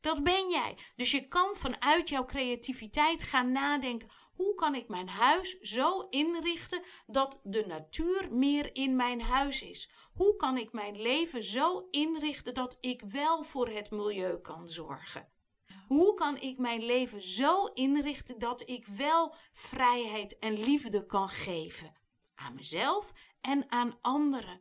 Dat 0.00 0.22
ben 0.22 0.48
jij. 0.48 0.78
Dus 0.96 1.10
je 1.10 1.28
kan 1.28 1.54
vanuit 1.56 2.08
jouw 2.08 2.24
creativiteit 2.24 3.24
gaan 3.24 3.52
nadenken: 3.52 4.08
hoe 4.36 4.54
kan 4.54 4.74
ik 4.74 4.88
mijn 4.88 5.08
huis 5.08 5.58
zo 5.60 6.00
inrichten 6.10 6.82
dat 7.06 7.40
de 7.42 7.66
natuur 7.66 8.28
meer 8.32 8.74
in 8.74 8.96
mijn 8.96 9.20
huis 9.20 9.62
is? 9.62 9.90
Hoe 10.14 10.36
kan 10.36 10.56
ik 10.56 10.72
mijn 10.72 11.00
leven 11.00 11.42
zo 11.42 11.88
inrichten 11.90 12.54
dat 12.54 12.76
ik 12.80 13.00
wel 13.00 13.42
voor 13.42 13.68
het 13.68 13.90
milieu 13.90 14.40
kan 14.40 14.68
zorgen? 14.68 15.28
Hoe 15.88 16.14
kan 16.14 16.40
ik 16.40 16.58
mijn 16.58 16.84
leven 16.84 17.20
zo 17.20 17.66
inrichten 17.66 18.38
dat 18.38 18.68
ik 18.68 18.86
wel 18.86 19.34
vrijheid 19.52 20.38
en 20.38 20.52
liefde 20.52 21.06
kan 21.06 21.28
geven? 21.28 21.94
Aan 22.34 22.54
mezelf 22.54 23.12
en 23.40 23.70
aan 23.70 23.96
anderen. 24.00 24.60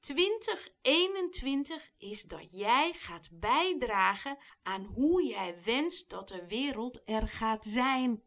2021 0.00 1.90
is 1.98 2.22
dat 2.22 2.50
jij 2.50 2.92
gaat 2.92 3.28
bijdragen 3.32 4.38
aan 4.62 4.84
hoe 4.84 5.24
jij 5.24 5.62
wenst 5.64 6.10
dat 6.10 6.28
de 6.28 6.46
wereld 6.46 7.00
er 7.04 7.28
gaat 7.28 7.64
zijn. 7.64 8.22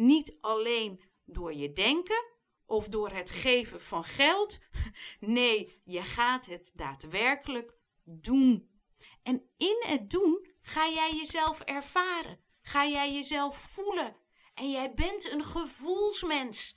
Niet 0.00 0.34
alleen 0.40 1.00
door 1.24 1.54
je 1.54 1.72
denken 1.72 2.24
of 2.66 2.88
door 2.88 3.10
het 3.10 3.30
geven 3.30 3.80
van 3.80 4.04
geld. 4.04 4.58
Nee, 5.20 5.80
je 5.84 6.02
gaat 6.02 6.46
het 6.46 6.72
daadwerkelijk 6.74 7.74
doen. 8.04 8.70
En 9.22 9.50
in 9.56 9.84
het 9.86 10.10
doen 10.10 10.46
ga 10.62 10.88
jij 10.88 11.14
jezelf 11.14 11.60
ervaren. 11.60 12.40
Ga 12.62 12.86
jij 12.86 13.12
jezelf 13.12 13.56
voelen. 13.56 14.16
En 14.54 14.70
jij 14.70 14.94
bent 14.94 15.30
een 15.30 15.44
gevoelsmens. 15.44 16.76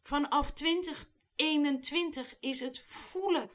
Vanaf 0.00 0.52
2021 0.52 2.34
is 2.40 2.60
het 2.60 2.80
voelen. 2.80 3.50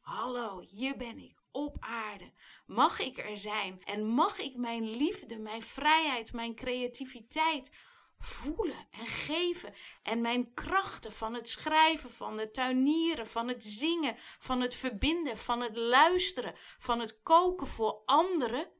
Hallo, 0.00 0.60
hier 0.60 0.96
ben 0.96 1.18
ik 1.18 1.35
op 1.56 1.76
aarde. 1.80 2.32
Mag 2.66 2.98
ik 2.98 3.18
er 3.18 3.36
zijn 3.36 3.84
en 3.84 4.06
mag 4.06 4.38
ik 4.38 4.56
mijn 4.56 4.96
liefde, 4.96 5.38
mijn 5.38 5.62
vrijheid, 5.62 6.32
mijn 6.32 6.54
creativiteit 6.54 7.70
voelen 8.18 8.86
en 8.90 9.06
geven 9.06 9.74
en 10.02 10.20
mijn 10.20 10.54
krachten 10.54 11.12
van 11.12 11.34
het 11.34 11.48
schrijven, 11.48 12.10
van 12.10 12.38
het 12.38 12.54
tuinieren, 12.54 13.26
van 13.26 13.48
het 13.48 13.64
zingen, 13.64 14.14
van 14.18 14.60
het 14.60 14.74
verbinden, 14.74 15.38
van 15.38 15.60
het 15.60 15.76
luisteren, 15.76 16.54
van 16.78 17.00
het 17.00 17.22
koken 17.22 17.66
voor 17.66 18.02
anderen, 18.04 18.72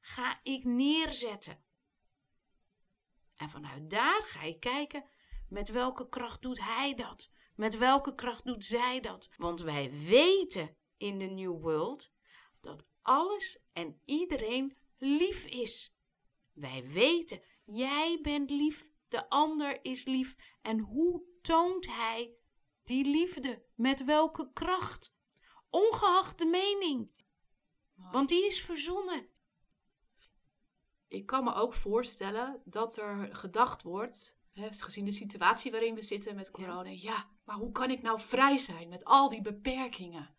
ga 0.00 0.40
ik 0.42 0.64
neerzetten. 0.64 1.64
En 3.36 3.50
vanuit 3.50 3.90
daar 3.90 4.22
ga 4.26 4.44
je 4.44 4.58
kijken 4.58 5.04
met 5.48 5.68
welke 5.68 6.08
kracht 6.08 6.42
doet 6.42 6.60
hij 6.60 6.94
dat? 6.94 7.30
Met 7.54 7.78
welke 7.78 8.14
kracht 8.14 8.44
doet 8.44 8.64
zij 8.64 9.00
dat? 9.00 9.28
Want 9.36 9.60
wij 9.60 9.90
weten 9.90 10.76
in 10.96 11.18
de 11.18 11.24
New 11.24 11.62
World 11.62 12.13
dat 12.64 12.86
alles 13.02 13.58
en 13.72 14.00
iedereen 14.04 14.76
lief 14.98 15.44
is. 15.44 15.96
Wij 16.52 16.88
weten 16.88 17.42
Jij 17.64 18.18
bent 18.22 18.50
lief, 18.50 18.90
de 19.08 19.28
ander 19.28 19.84
is 19.84 20.04
lief. 20.04 20.36
En 20.62 20.78
hoe 20.78 21.22
toont 21.42 21.86
hij 21.86 22.34
die 22.84 23.04
liefde? 23.04 23.64
Met 23.74 24.04
welke 24.04 24.52
kracht? 24.52 25.14
Ongeacht 25.70 26.38
de 26.38 26.44
mening. 26.44 27.10
Want 27.94 28.28
die 28.28 28.46
is 28.46 28.60
verzonnen. 28.60 29.28
Ik 31.08 31.26
kan 31.26 31.44
me 31.44 31.54
ook 31.54 31.74
voorstellen 31.74 32.62
dat 32.64 32.96
er 32.96 33.34
gedacht 33.36 33.82
wordt, 33.82 34.38
hè, 34.52 34.72
gezien 34.72 35.04
de 35.04 35.12
situatie 35.12 35.70
waarin 35.70 35.94
we 35.94 36.02
zitten 36.02 36.34
met 36.34 36.50
corona, 36.50 36.90
ja. 36.90 36.98
ja, 37.00 37.30
maar 37.44 37.56
hoe 37.56 37.72
kan 37.72 37.90
ik 37.90 38.02
nou 38.02 38.20
vrij 38.20 38.58
zijn 38.58 38.88
met 38.88 39.04
al 39.04 39.28
die 39.28 39.40
beperkingen? 39.40 40.33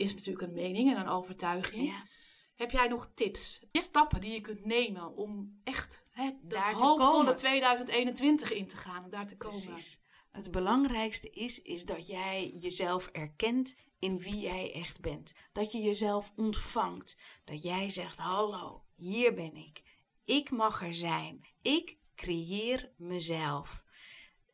Is 0.00 0.14
natuurlijk 0.14 0.46
een 0.46 0.52
mening 0.52 0.90
en 0.90 1.00
een 1.00 1.08
overtuiging. 1.08 1.88
Ja. 1.88 2.06
Heb 2.54 2.70
jij 2.70 2.88
nog 2.88 3.10
tips, 3.14 3.60
stappen 3.72 4.20
die 4.20 4.32
je 4.32 4.40
kunt 4.40 4.64
nemen 4.64 5.16
om 5.16 5.60
echt 5.64 6.06
hè, 6.10 6.30
daar 6.42 6.76
te 6.76 6.94
komen? 6.98 7.36
2021 7.36 8.52
in 8.52 8.66
te 8.66 8.76
gaan, 8.76 9.04
om 9.04 9.10
daar 9.10 9.26
te 9.26 9.36
komen? 9.36 9.64
Precies. 9.64 10.00
Het 10.30 10.50
belangrijkste 10.50 11.30
is, 11.30 11.62
is 11.62 11.84
dat 11.84 12.06
jij 12.06 12.56
jezelf 12.60 13.06
erkent 13.06 13.74
in 13.98 14.18
wie 14.18 14.38
jij 14.38 14.72
echt 14.72 15.00
bent. 15.00 15.32
Dat 15.52 15.72
je 15.72 15.78
jezelf 15.78 16.32
ontvangt. 16.36 17.16
Dat 17.44 17.62
jij 17.62 17.90
zegt, 17.90 18.18
hallo, 18.18 18.84
hier 18.96 19.34
ben 19.34 19.56
ik. 19.56 19.82
Ik 20.24 20.50
mag 20.50 20.82
er 20.82 20.94
zijn. 20.94 21.46
Ik 21.62 21.98
creëer 22.14 22.92
mezelf. 22.96 23.84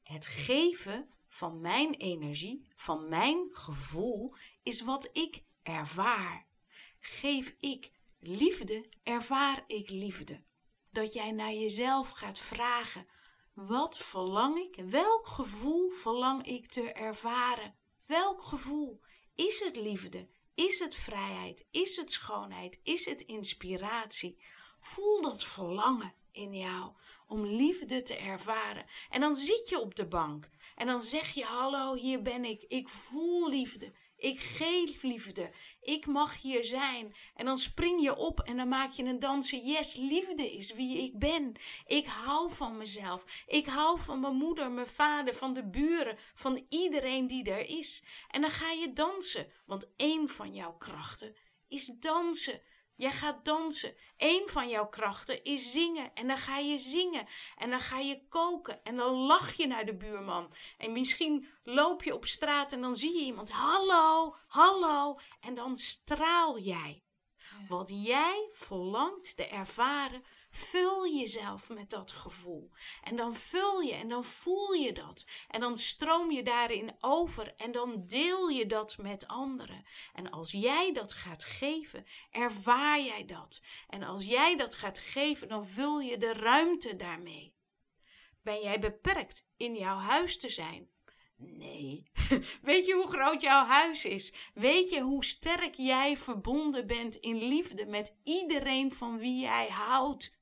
Het 0.03 0.27
geven 0.27 1.09
van 1.29 1.61
mijn 1.61 1.95
energie, 1.95 2.67
van 2.77 3.09
mijn 3.09 3.49
gevoel, 3.51 4.35
is 4.67 4.81
wat 4.81 5.09
ik 5.13 5.43
ervaar. 5.63 6.47
Geef 7.01 7.55
ik 7.61 7.91
liefde 8.21 8.85
ervaar 9.03 9.65
ik 9.67 9.91
liefde. 9.91 10.43
Dat 10.91 11.13
jij 11.13 11.31
naar 11.31 11.53
jezelf 11.53 12.11
gaat 12.11 12.39
vragen: 12.39 13.07
wat 13.55 13.99
verlang 13.99 14.59
ik? 14.59 14.85
Welk 14.85 15.27
gevoel 15.27 15.91
verlang 15.91 16.47
ik 16.47 16.67
te 16.67 16.93
ervaren? 16.93 17.75
Welk 18.07 18.43
gevoel? 18.43 19.01
Is 19.35 19.61
het 19.61 19.77
liefde? 19.77 20.29
Is 20.55 20.79
het 20.79 20.95
vrijheid? 20.95 21.67
Is 21.71 21.97
het 21.97 22.13
schoonheid? 22.13 22.81
Is 22.83 23.05
het 23.05 23.21
inspiratie? 23.21 24.39
Voel 24.81 25.23
dat 25.23 25.45
verlangen 25.45 26.15
in 26.33 26.55
jou 26.55 26.93
om 27.27 27.47
liefde 27.47 28.03
te 28.03 28.17
ervaren. 28.17 28.87
En 29.11 29.21
dan 29.21 29.37
zit 29.37 29.69
je 29.69 29.81
op 29.81 29.95
de 29.95 30.07
bank 30.07 30.51
en 30.77 30.87
dan 30.87 31.03
zeg 31.03 31.35
je: 31.35 31.45
Hallo, 31.45 31.95
hier 31.95 32.23
ben 32.23 32.45
ik. 32.45 32.63
Ik 32.69 32.89
voel 32.89 33.49
liefde. 33.49 33.93
Ik 34.17 34.41
geef 34.41 35.03
liefde. 35.03 35.51
Ik 35.81 36.07
mag 36.07 36.43
hier 36.43 36.65
zijn. 36.65 37.15
En 37.35 37.45
dan 37.45 37.59
spring 37.59 38.03
je 38.03 38.17
op 38.17 38.41
en 38.41 38.57
dan 38.57 38.69
maak 38.69 38.93
je 38.93 39.05
een 39.05 39.19
dansje. 39.19 39.61
Yes, 39.61 39.95
liefde 39.95 40.53
is 40.53 40.73
wie 40.73 41.03
ik 41.03 41.19
ben. 41.19 41.55
Ik 41.87 42.07
hou 42.07 42.53
van 42.53 42.77
mezelf. 42.77 43.45
Ik 43.47 43.67
hou 43.67 44.01
van 44.01 44.21
mijn 44.21 44.37
moeder, 44.37 44.71
mijn 44.71 44.87
vader, 44.87 45.35
van 45.35 45.55
de 45.55 45.69
buren, 45.69 46.19
van 46.35 46.67
iedereen 46.69 47.27
die 47.27 47.51
er 47.51 47.69
is. 47.69 48.03
En 48.31 48.41
dan 48.41 48.51
ga 48.51 48.71
je 48.71 48.93
dansen, 48.93 49.47
want 49.67 49.91
één 49.97 50.29
van 50.29 50.55
jouw 50.55 50.77
krachten 50.77 51.37
is 51.69 51.87
dansen. 51.87 52.61
Jij 52.97 53.13
gaat 53.13 53.45
dansen. 53.45 53.95
Eén 54.17 54.49
van 54.49 54.69
jouw 54.69 54.89
krachten 54.89 55.45
is 55.45 55.73
zingen. 55.73 56.15
En 56.15 56.27
dan 56.27 56.39
ga 56.39 56.59
je 56.59 56.79
zingen. 56.79 57.27
En 57.57 57.71
dan 57.71 57.81
ga 57.81 57.99
je 57.99 58.29
koken. 58.29 58.85
En 58.85 58.97
dan 58.97 59.15
lach 59.15 59.53
je 59.53 59.67
naar 59.67 59.87
de 59.87 59.97
buurman. 59.97 60.53
En 60.79 60.93
misschien 60.93 61.49
loop 61.63 62.03
je 62.03 62.15
op 62.15 62.25
straat 62.25 62.73
en 62.73 62.81
dan 62.81 62.97
zie 62.97 63.19
je 63.19 63.25
iemand. 63.25 63.51
Hallo, 63.51 64.37
hallo. 64.47 65.19
En 65.41 65.55
dan 65.55 65.77
straal 65.77 66.59
jij. 66.59 67.03
Wat 67.69 67.91
jij 67.95 68.49
verlangt 68.53 69.37
te 69.37 69.47
ervaren 69.47 70.25
Vul 70.57 71.07
jezelf 71.07 71.69
met 71.69 71.91
dat 71.91 72.13
gevoel. 72.13 72.71
En 73.03 73.17
dan 73.17 73.35
vul 73.35 73.81
je 73.81 73.93
en 73.93 74.09
dan 74.09 74.25
voel 74.25 74.73
je 74.73 74.93
dat. 74.93 75.25
En 75.49 75.61
dan 75.61 75.79
stroom 75.79 76.31
je 76.31 76.43
daarin 76.43 76.97
over 77.01 77.55
en 77.57 77.73
dan 77.73 78.07
deel 78.07 78.49
je 78.49 78.67
dat 78.67 78.99
met 78.99 79.27
anderen. 79.27 79.85
En 80.13 80.31
als 80.31 80.51
jij 80.51 80.93
dat 80.93 81.13
gaat 81.13 81.45
geven, 81.45 82.07
ervaar 82.31 83.01
jij 83.01 83.25
dat. 83.25 83.61
En 83.89 84.03
als 84.03 84.25
jij 84.25 84.57
dat 84.57 84.75
gaat 84.75 84.99
geven, 84.99 85.49
dan 85.49 85.67
vul 85.67 86.01
je 86.01 86.19
de 86.19 86.33
ruimte 86.33 86.97
daarmee. 86.97 87.55
Ben 88.43 88.61
jij 88.61 88.79
beperkt 88.79 89.47
in 89.57 89.75
jouw 89.75 89.99
huis 89.99 90.39
te 90.39 90.49
zijn? 90.49 90.91
Nee. 91.37 92.11
Weet 92.63 92.87
je 92.87 92.95
hoe 92.95 93.09
groot 93.09 93.43
jouw 93.43 93.65
huis 93.65 94.05
is? 94.05 94.33
Weet 94.55 94.91
je 94.91 95.01
hoe 95.01 95.25
sterk 95.25 95.75
jij 95.75 96.17
verbonden 96.17 96.87
bent 96.87 97.17
in 97.17 97.37
liefde 97.37 97.87
met 97.87 98.17
iedereen 98.25 98.93
van 98.93 99.19
wie 99.19 99.41
jij 99.41 99.69
houdt? 99.69 100.36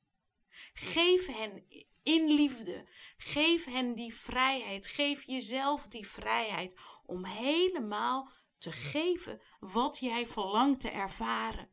Geef 0.74 1.26
hen 1.26 1.64
in 2.02 2.32
liefde. 2.32 2.88
Geef 3.16 3.64
hen 3.64 3.94
die 3.94 4.14
vrijheid. 4.14 4.86
Geef 4.86 5.22
jezelf 5.26 5.86
die 5.86 6.08
vrijheid 6.08 6.74
om 7.06 7.24
helemaal 7.24 8.30
te 8.58 8.72
geven 8.72 9.40
wat 9.60 9.98
jij 9.98 10.26
verlangt 10.26 10.80
te 10.80 10.90
ervaren. 10.90 11.68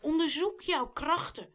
Onderzoek 0.00 0.60
jouw 0.60 0.88
krachten. 0.88 1.54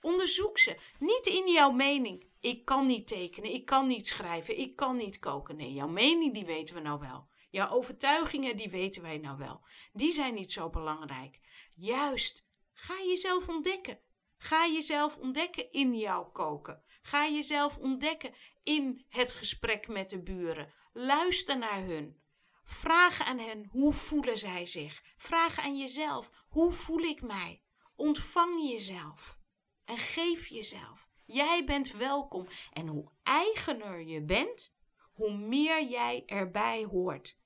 Onderzoek 0.00 0.58
ze. 0.58 0.76
Niet 0.98 1.26
in 1.26 1.52
jouw 1.52 1.70
mening. 1.70 2.26
Ik 2.40 2.64
kan 2.64 2.86
niet 2.86 3.06
tekenen, 3.06 3.52
ik 3.52 3.64
kan 3.66 3.86
niet 3.86 4.06
schrijven, 4.06 4.58
ik 4.58 4.76
kan 4.76 4.96
niet 4.96 5.18
koken. 5.18 5.56
Nee, 5.56 5.72
jouw 5.72 5.88
mening 5.88 6.34
die 6.34 6.44
weten 6.44 6.74
we 6.74 6.80
nou 6.80 7.00
wel. 7.00 7.28
Jouw 7.50 7.70
overtuigingen 7.70 8.56
die 8.56 8.70
weten 8.70 9.02
wij 9.02 9.18
nou 9.18 9.38
wel. 9.38 9.60
Die 9.92 10.12
zijn 10.12 10.34
niet 10.34 10.52
zo 10.52 10.70
belangrijk. 10.70 11.40
Juist, 11.76 12.46
ga 12.72 12.94
jezelf 13.06 13.48
ontdekken. 13.48 14.00
Ga 14.38 14.66
jezelf 14.66 15.16
ontdekken 15.16 15.72
in 15.72 15.98
jouw 15.98 16.30
koken. 16.30 16.82
Ga 17.02 17.28
jezelf 17.28 17.78
ontdekken 17.78 18.34
in 18.62 19.04
het 19.08 19.32
gesprek 19.32 19.88
met 19.88 20.10
de 20.10 20.22
buren. 20.22 20.72
Luister 20.92 21.58
naar 21.58 21.82
hun. 21.82 22.20
Vraag 22.64 23.20
aan 23.20 23.38
hen 23.38 23.68
hoe 23.70 23.92
voelen 23.92 24.38
zij 24.38 24.66
zich. 24.66 25.02
Vraag 25.16 25.58
aan 25.58 25.76
jezelf 25.78 26.30
hoe 26.48 26.72
voel 26.72 27.00
ik 27.00 27.22
mij. 27.22 27.62
Ontvang 27.96 28.70
jezelf 28.70 29.38
en 29.84 29.98
geef 29.98 30.46
jezelf. 30.46 31.08
Jij 31.24 31.64
bent 31.64 31.92
welkom 31.92 32.46
en 32.72 32.86
hoe 32.86 33.10
eigener 33.22 34.02
je 34.02 34.22
bent, 34.22 34.74
hoe 35.12 35.36
meer 35.36 35.84
jij 35.84 36.22
erbij 36.26 36.84
hoort. 36.84 37.38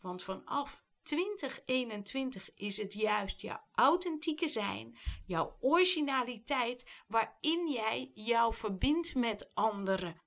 Want 0.00 0.22
vanaf 0.22 0.84
2021 1.08 2.50
is 2.54 2.76
het 2.76 2.92
juist 2.92 3.40
jouw 3.40 3.60
authentieke 3.72 4.48
zijn, 4.48 4.98
jouw 5.26 5.56
originaliteit, 5.60 6.86
waarin 7.06 7.70
jij 7.70 8.10
jou 8.14 8.54
verbindt 8.54 9.14
met 9.14 9.50
anderen. 9.54 10.22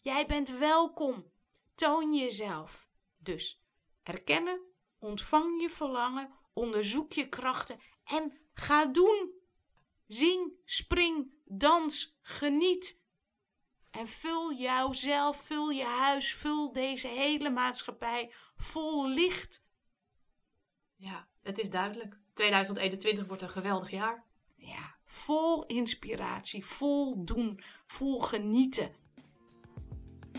Jij 0.00 0.26
bent 0.26 0.48
welkom. 0.58 1.32
Toon 1.74 2.14
jezelf. 2.14 2.88
Dus 3.18 3.64
erkennen, 4.02 4.60
ontvang 4.98 5.60
je 5.60 5.70
verlangen, 5.70 6.32
onderzoek 6.52 7.12
je 7.12 7.28
krachten 7.28 7.80
en 8.04 8.38
ga 8.54 8.86
doen. 8.86 9.32
Zing, 10.06 10.52
spring, 10.64 11.32
dans, 11.44 12.18
geniet. 12.22 13.02
En 13.98 14.06
vul 14.06 14.52
jouzelf, 14.52 15.36
vul 15.36 15.70
je 15.70 15.84
huis, 15.84 16.34
vul 16.34 16.72
deze 16.72 17.08
hele 17.08 17.50
maatschappij 17.50 18.32
vol 18.56 19.08
licht. 19.08 19.62
Ja, 20.96 21.28
het 21.42 21.58
is 21.58 21.70
duidelijk. 21.70 22.18
2021 22.32 23.26
wordt 23.26 23.42
een 23.42 23.48
geweldig 23.48 23.90
jaar. 23.90 24.24
Ja, 24.56 24.96
vol 25.04 25.66
inspiratie, 25.66 26.64
vol 26.66 27.24
doen, 27.24 27.60
vol 27.86 28.20
genieten. 28.20 28.90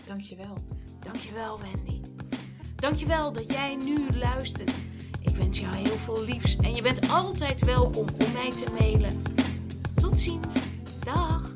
Dankjewel. 0.04 0.56
Dankjewel, 1.00 1.60
Wendy. 1.60 2.00
Dankjewel 2.76 3.32
dat 3.32 3.52
jij 3.52 3.74
nu 3.74 4.10
luistert. 4.10 4.76
Ik 5.20 5.36
wens 5.36 5.58
jou 5.58 5.76
heel 5.76 5.98
veel 5.98 6.24
liefs 6.24 6.56
en 6.56 6.74
je 6.74 6.82
bent 6.82 7.08
altijd 7.08 7.64
welkom 7.64 8.08
om 8.08 8.32
mij 8.32 8.50
te 8.50 8.70
mailen. 8.78 9.22
Tot 9.94 10.18
ziens. 10.18 10.68
Dag. 11.04 11.55